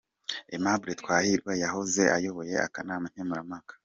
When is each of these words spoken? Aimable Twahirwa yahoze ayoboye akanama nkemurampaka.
Aimable 0.53 0.91
Twahirwa 1.01 1.51
yahoze 1.63 2.03
ayoboye 2.17 2.55
akanama 2.67 3.05
nkemurampaka. 3.11 3.73